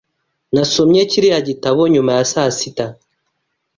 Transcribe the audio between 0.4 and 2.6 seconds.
Nasomye kiriya gitabo nyuma ya saa